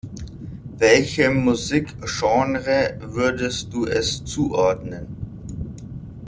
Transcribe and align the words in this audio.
Welchem 0.79 1.43
Musikgenre 1.43 2.97
würdest 3.03 3.71
du 3.71 3.85
es 3.85 4.25
zuordnen? 4.25 5.15